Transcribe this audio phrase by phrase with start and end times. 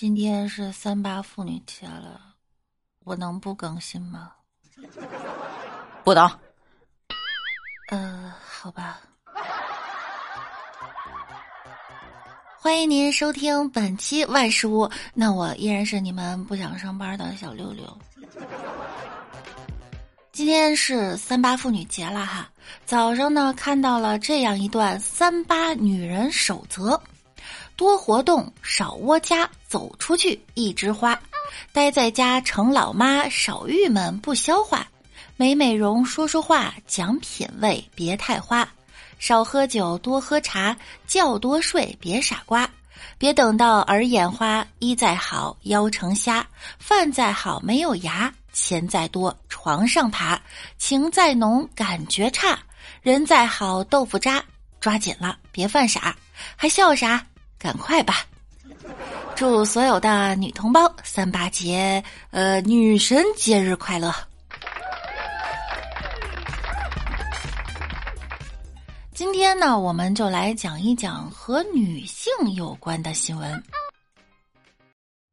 [0.00, 2.18] 今天是三八妇女节了，
[3.04, 4.32] 我能不更新吗？
[6.02, 6.26] 不能。
[7.90, 8.98] 呃，好吧。
[12.58, 17.98] 欢迎您收听本期万事屋，那我依然是你们不想上班的小六六。
[20.32, 22.50] 今天是三八妇女节了哈，
[22.86, 26.98] 早上呢看到了这样一段三八女人守则。
[27.80, 31.16] 多活动，少窝家，走出去一枝花；
[31.72, 34.86] 待在家成老妈，少郁闷不消化。
[35.38, 38.68] 美美容，说说话，讲品味，别太花。
[39.18, 40.76] 少喝酒，多喝茶，
[41.06, 42.68] 觉多睡，别傻瓜。
[43.16, 46.46] 别等到耳眼花，衣再好腰成虾，
[46.78, 50.38] 饭再好没有牙，钱再多床上爬，
[50.76, 52.58] 情再浓感觉差，
[53.00, 54.44] 人再好豆腐渣，
[54.80, 56.14] 抓紧了别犯傻，
[56.56, 57.24] 还笑啥？
[57.60, 58.24] 赶快吧！
[59.36, 64.10] 祝所有的女同胞三八节，呃，女神节日快乐！
[69.12, 73.62] 今天呢，我们就来讲一讲和女性有关的新闻。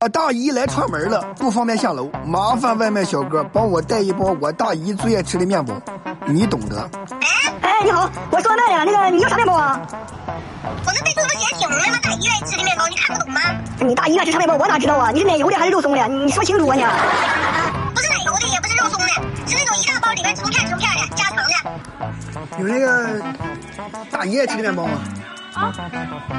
[0.00, 5.80] 我大姨来串门了，不方便下楼，麻烦外卖小哥帮我带一包我大姨最爱吃的面包，
[6.26, 6.90] 你懂得。
[7.62, 9.80] 哎，你好，我说那呀，那个你要啥面包啊？
[10.84, 11.76] 我能带这么多显醒吗？
[12.02, 13.40] 大姨爱吃的面包，你看不懂吗？
[13.80, 14.56] 你大姨爱吃啥面包？
[14.56, 15.10] 我哪知道啊？
[15.10, 16.08] 你是奶油的还是肉松的？
[16.08, 16.82] 你说清楚啊你！
[17.94, 19.08] 不是奶油的，也不是肉松的，
[19.46, 21.52] 是那种一大包里面成片成片的，加糖的。
[22.58, 23.22] 有那个
[24.10, 24.98] 大姨爱吃的面包吗？
[25.56, 25.72] 啊，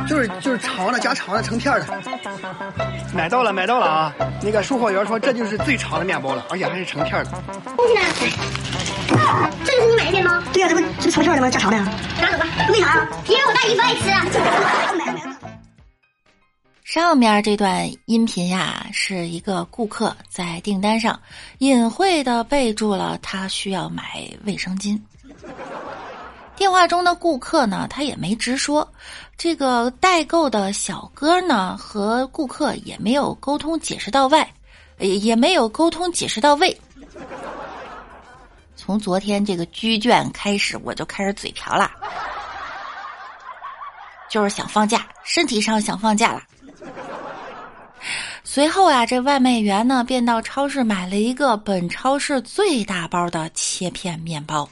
[0.08, 1.88] 就是就是长的加长的成片的。
[3.14, 4.14] 买到了买到了啊！
[4.44, 7.32] 那个售货员说这就是最长的面包了，而且还是成片的。
[7.76, 8.02] 东西呢？
[9.20, 10.40] 啊，这就是你买的面包？
[10.54, 11.50] 对呀，这不这不成片的吗？
[11.50, 11.78] 加长的。
[12.22, 12.46] 拿走吧。
[12.70, 13.08] 为啥呀？
[13.28, 14.08] 因为我大姨夫爱吃。
[16.84, 21.20] 上面这段音频呀，是一个顾客在订单上
[21.58, 24.04] 隐晦的备注了他需要买
[24.46, 24.98] 卫生巾。
[26.58, 28.92] 电话中的顾客呢，他也没直说，
[29.38, 34.46] 这个代购的小哥呢和顾客也没有沟通解释到位，
[34.98, 36.76] 也也没有沟通解释到位。
[38.76, 41.92] 从昨天这个居卷开始，我就开始嘴瓢了，
[44.30, 46.42] 就是想放假，身体上想放假了。
[48.44, 54.68] 随后啊，这外卖员呢便到超市买了一个本超市最大包的切片面包。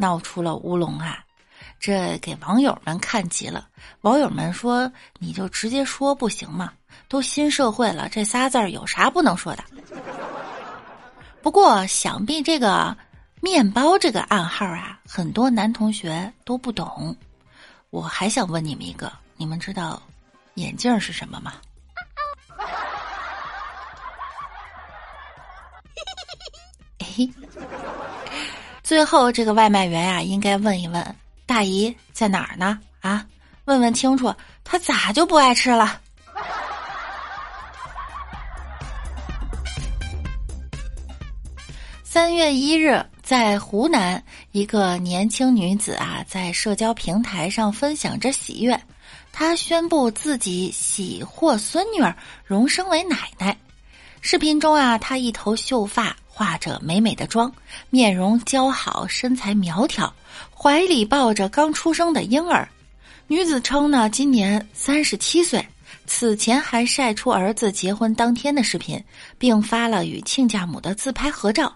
[0.00, 1.22] 闹出了乌龙啊！
[1.78, 3.68] 这给网友们看急了。
[4.00, 4.90] 网友们说
[5.20, 6.72] ：“你就直接说不行吗？
[7.06, 9.64] 都新社会了，这仨字儿有啥不能说的？”
[11.42, 12.96] 不过，想必这个
[13.40, 17.16] 面包这个暗号啊，很多男同学都不懂。
[17.90, 20.02] 我还想问你们一个：你们知道
[20.54, 21.54] 眼镜是什么吗？
[27.16, 27.30] 嘿。
[28.90, 32.80] 最后，这个外卖员呀，应该问一问大姨在哪儿呢？
[33.00, 33.24] 啊，
[33.66, 34.34] 问问清楚，
[34.64, 36.00] 他咋就不爱吃了？
[42.02, 48.76] 三月一日，在湖南，一个年轻女子啊，在社交平台上分享着喜悦，
[49.32, 52.12] 她宣布自己喜获孙女儿，
[52.44, 53.56] 荣升为奶奶。
[54.20, 56.16] 视频中啊，她一头秀发。
[56.40, 57.52] 化着美美的妆，
[57.90, 60.10] 面容姣好，身材苗条，
[60.56, 62.66] 怀里抱着刚出生的婴儿。
[63.26, 65.62] 女子称呢，今年三十七岁，
[66.06, 68.98] 此前还晒出儿子结婚当天的视频，
[69.36, 71.70] 并发了与亲家母的自拍合照。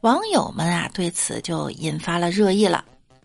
[0.00, 2.82] 网友们啊，对此就引发了热议了。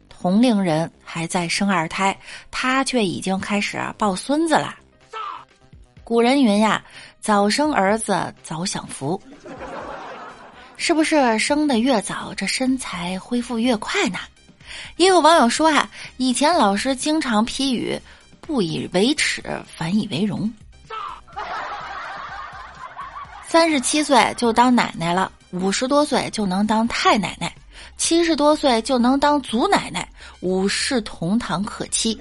[0.10, 2.14] 同龄人还在生二胎，
[2.52, 4.76] 他却已经开始抱孙子了。
[6.04, 6.84] 古人云呀
[7.22, 9.18] ：“早生儿子早享福。”
[10.78, 14.20] 是不是生的越早，这身材恢复越快呢？
[14.98, 18.00] 也有网友说啊，以前老师经常批语
[18.42, 19.42] “不以为耻，
[19.74, 20.52] 反以为荣”。
[23.48, 27.55] 三十七岁就当奶奶了，五十多岁就能当太奶奶，
[27.98, 30.08] 七十多岁就能当祖奶奶，
[30.42, 32.20] 五世同堂可期，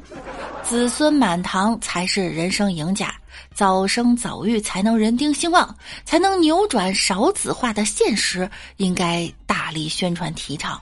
[0.63, 3.15] 子孙满堂才是人生赢家。
[3.55, 8.49] 早生早育才能人丁兴旺，才能扭转少子化的现实，
[8.79, 10.81] 应该大力宣传提倡。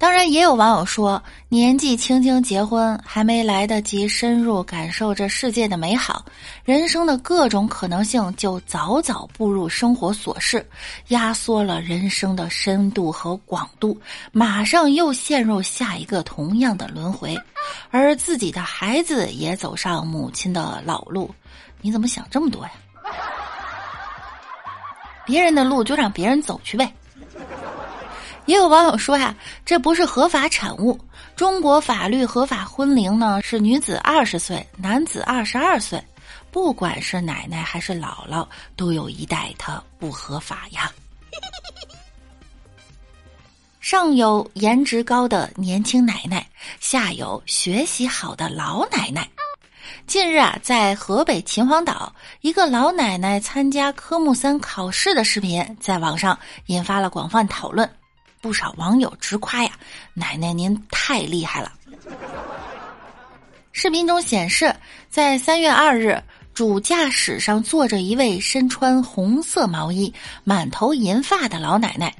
[0.00, 6.24] 当然，也有网友说，年纪轻轻结婚，还没来得及深入感受这世界的美好，
[6.64, 10.66] 人生的各种可能性就早早步入生活琐事，
[11.08, 14.00] 压缩了人生的深度和广度，
[14.32, 17.38] 马上又陷入下一个同样的轮回，
[17.90, 21.30] 而自己的孩子也走上母亲的老路。
[21.82, 22.70] 你怎么想这么多呀？
[25.26, 26.90] 别人的路就让别人走去呗。
[28.50, 29.32] 也有网友说呀，
[29.64, 30.98] 这不是合法产物。
[31.36, 36.02] 中国法律合法婚龄呢是女子二十岁，男子二十二岁。
[36.50, 38.44] 不管是奶奶还是姥姥，
[38.74, 40.90] 都有一代它不合法呀。
[43.78, 46.44] 上有颜值高的年轻奶奶，
[46.80, 49.28] 下有学习好的老奶奶。
[50.08, 56.36] 近日啊，在河北秦皇岛，一个老奶奶参加科目三考试的视频在网上
[56.66, 57.88] 引发了广泛讨论。
[58.40, 59.70] 不少网友直夸呀
[60.14, 61.72] ：“奶奶您太厉害了！”
[63.72, 64.74] 视频中显示，
[65.08, 66.22] 在三月二日，
[66.54, 72.14] 主驾驶上坐着一位身穿红色毛衣、满头银发的老奶奶。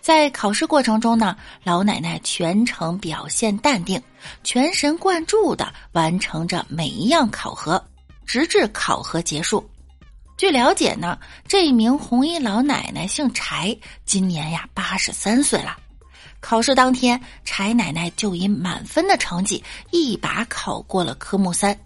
[0.00, 4.02] 在考试过程中呢，老奶奶全程表现淡定，
[4.42, 7.82] 全神贯注的完成着每一样考核，
[8.24, 9.68] 直至考核结束。
[10.38, 11.18] 据了解呢，
[11.48, 13.76] 这一名红衣老奶奶姓柴，
[14.06, 15.76] 今年呀八十三岁了。
[16.38, 21.76] 考试当天，柴奶奶就以满分的成绩一把考过了科目三。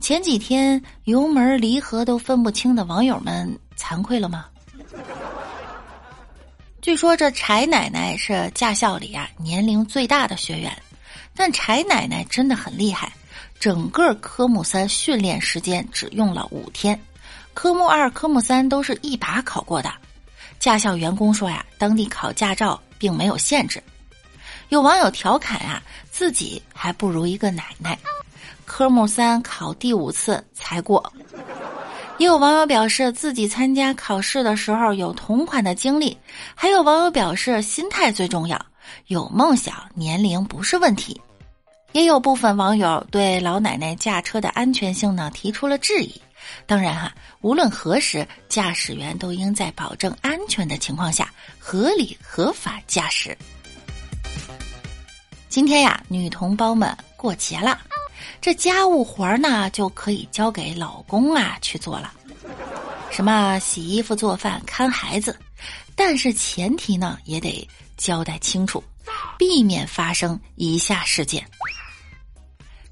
[0.00, 4.46] 前几天油门离合都分不清的网友们，惭愧了吗？
[6.80, 10.74] 据说这柴奶奶是驾校里啊年龄最大的学员，
[11.34, 13.12] 但柴奶奶真的很厉害，
[13.60, 16.98] 整个科目三训练时间只用了五天。
[17.56, 19.90] 科目二、科目三都是一把考过的。
[20.58, 23.82] 驾校员工说呀，当地考驾照并没有限制。
[24.68, 27.98] 有网友调侃啊，自己还不如一个奶奶，
[28.66, 31.10] 科目三考第五次才过。
[32.18, 36.16] 也有网友表示自己参加考试的时候有同款的经历。
[36.54, 38.60] 还有网友表示，心态最重要，
[39.06, 41.18] 有梦想，年龄不是问题。
[41.92, 46.20] 也有部分网友对老奶奶驾车的安全性呢提出了质疑。
[46.66, 53.36] 当然哈，无论何时，驾驶员都应在保证安全的情况下合理合法驾驶。
[55.48, 57.80] 今天呀，女同胞们过节了，
[58.40, 62.12] 这家务活儿呢就可以交给老公啊去做了，
[63.10, 65.38] 什么洗衣服、做饭、看孩子，
[65.94, 67.66] 但是前提呢也得
[67.96, 68.84] 交代清楚，
[69.38, 71.42] 避免发生以下事件。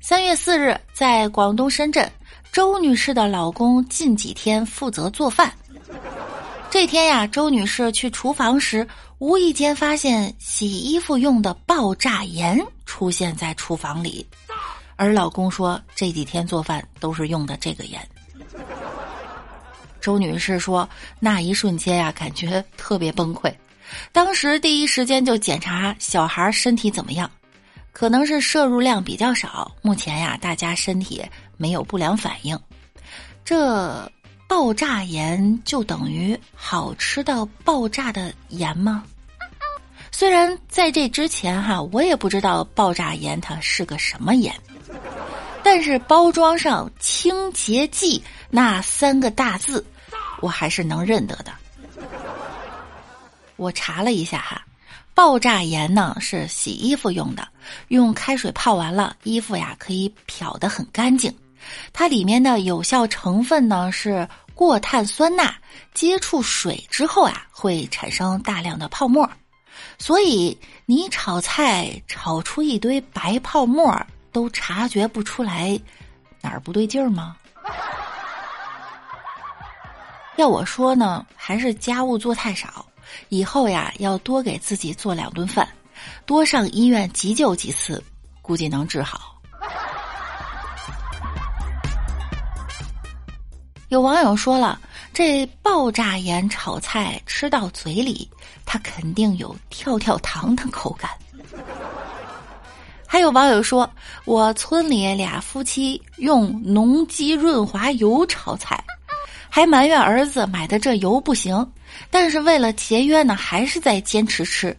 [0.01, 2.11] 三月四日，在广东深圳。
[2.55, 5.53] 周女士的老公近几天负责做饭。
[6.71, 8.87] 这天呀，周女士去厨房时，
[9.19, 14.25] 无意间发现洗衣服用的爆炸盐出现在厨房里，
[14.95, 18.01] 而老公说这几天做饭都是用的这个盐。
[20.01, 23.53] 周女士说，那一瞬间呀，感觉特别崩溃，
[24.13, 27.29] 当时第一时间就检查小孩身体怎么样，
[27.95, 31.25] 可能是摄入量比较少，目前呀，大家身体。
[31.57, 32.59] 没有不良反应，
[33.45, 34.11] 这
[34.49, 39.05] 爆炸盐就等于好吃到爆炸的盐吗？
[40.11, 44.53] 虽然在这之前哈，我也不知道爆炸盐它是个什么盐，
[45.63, 48.21] 但是包装上“清洁剂”
[48.51, 49.87] 那三个大字，
[50.41, 51.53] 我还是能认得的。
[53.55, 54.67] 我查了一下哈，
[55.15, 57.47] 爆炸盐呢是洗衣服用的，
[57.89, 61.33] 用开水泡完了，衣服呀可以漂得很干净。
[61.93, 65.55] 它里面的有效成分呢是过碳酸钠，
[65.95, 69.29] 接触水之后啊会产生大量的泡沫，
[69.99, 73.99] 所以你炒菜炒出一堆白泡沫
[74.31, 75.81] 都察觉不出来
[76.41, 77.37] 哪儿不对劲儿吗？
[80.37, 82.85] 要我说呢，还是家务做太少，
[83.29, 85.69] 以后呀要多给自己做两顿饭，
[86.27, 88.03] 多上医院急救几次，
[88.43, 89.41] 估计能治好。
[93.89, 94.81] 有网友说了，
[95.13, 98.29] 这爆炸盐炒菜吃到嘴里，
[98.65, 101.11] 它肯定有跳跳糖的口感。
[103.07, 103.89] 还有网友说，
[104.25, 108.83] 我村里俩夫妻用农机润滑油炒菜，
[109.55, 111.65] 还埋怨儿子买的这油不行，
[112.11, 114.77] 但是为了节约呢，还是在坚持吃。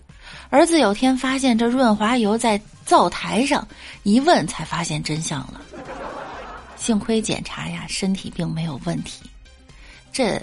[0.50, 3.66] 儿子有天发现这润滑油在灶台上，
[4.04, 5.62] 一问才发现真相了。
[6.76, 9.22] 幸亏检查呀，身体并没有问题。
[10.12, 10.42] 这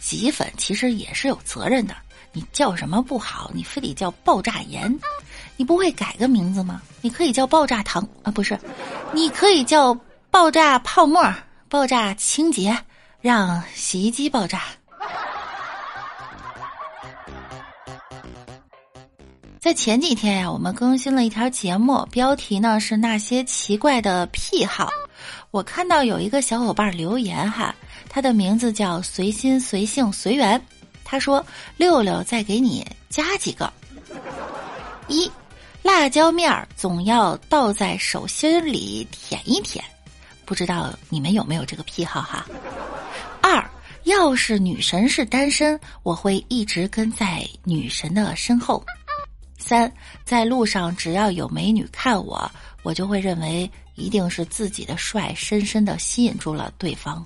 [0.00, 1.96] 洗衣粉其实也是有责任的。
[2.32, 4.94] 你叫什么不好，你非得叫爆炸盐，
[5.56, 6.82] 你不会改个名字吗？
[7.00, 8.60] 你可以叫爆炸糖啊，不是，
[9.14, 9.98] 你可以叫
[10.30, 11.34] 爆炸泡沫、
[11.70, 12.76] 爆炸清洁，
[13.26, 14.62] 让洗衣机爆炸。
[19.58, 24.88] 在前几天呀，我们更新了一条节目，标题呢是那些奇怪的癖好。
[25.50, 27.74] 我看到有一个小伙伴留言哈，
[28.08, 30.64] 他的名字叫随心随性随缘。
[31.04, 31.44] 他说
[31.76, 33.72] ：“六六再给你加几个。
[35.08, 35.28] 一，
[35.82, 39.84] 辣椒面儿总要倒在手心里舔一舔，
[40.44, 42.46] 不知道你们有没有这个癖好哈？
[44.06, 48.82] 要是女神是单身，我会一直跟在女神的身后。”
[49.58, 49.92] 三，
[50.24, 52.48] 在路上只要有美女看我，
[52.84, 57.24] 我就会认为一定是自己的帅深深的吸引住了对方，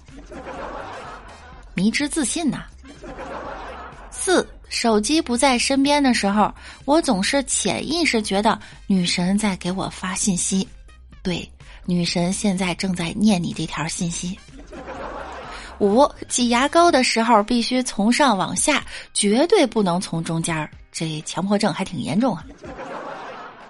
[1.74, 2.64] 迷之自信呐。
[4.10, 6.50] 四，手机不在身边的时候，
[6.86, 10.66] 我总是潜意识觉得女神在给我发信息，
[11.22, 11.46] 对，
[11.84, 14.38] 女神现在正在念你这条信息。
[15.80, 18.84] 五，挤牙膏的时候必须从上往下，
[19.14, 20.70] 绝对不能从中间儿。
[20.92, 22.44] 这强迫症还挺严重啊！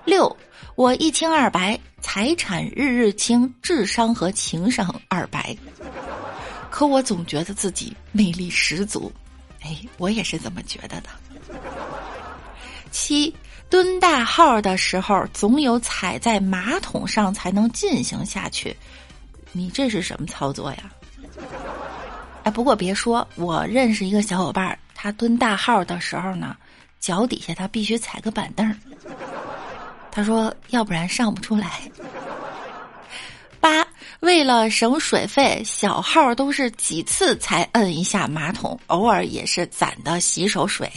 [0.04, 0.36] 六，
[0.74, 5.56] 我一清二白，财产日日清，智商和情商二白。
[6.68, 9.12] 可我总觉得自己魅力十足，
[9.62, 11.10] 哎，我也是这么觉得的。
[12.90, 13.32] 七，
[13.68, 18.76] 蹲大号的时候，总有踩在马桶上才能进行下去，
[19.52, 20.90] 你这是什么操作呀？
[22.44, 26.56] 哎，不过别说，我认识一个小伙伴，他蹲大号的时候呢。
[27.00, 28.76] 脚底下他必须踩个板凳
[30.10, 31.80] 他说要不然上不出来。
[33.58, 33.82] 八，
[34.20, 40.92] 为了省水费，小号都是几次才摁一下马桶，偶尔也是攒的洗手水。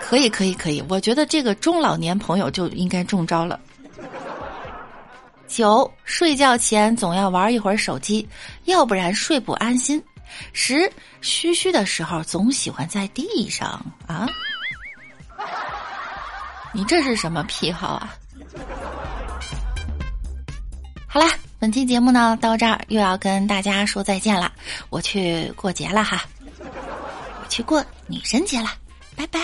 [0.00, 3.58] 可以可以可以，我觉得这个中老年朋友就应该中招了。
[5.50, 8.26] 九，睡觉前总要玩一会儿手机，
[8.66, 10.02] 要不然睡不安心。
[10.52, 10.90] 十，
[11.20, 14.28] 嘘嘘的时候总喜欢在地上啊。
[16.72, 18.14] 你这是什么癖好啊？
[21.08, 21.28] 好啦，
[21.58, 24.52] 本期节目呢到这儿又要跟大家说再见了，
[24.88, 26.22] 我去过节了哈，
[26.62, 28.70] 我去过女神节了，
[29.16, 29.40] 拜拜。